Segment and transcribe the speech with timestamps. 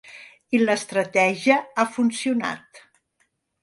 [0.57, 2.85] I l'estratègia ha funcionat.